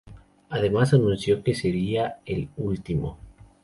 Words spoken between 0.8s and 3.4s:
anunció que sería el último.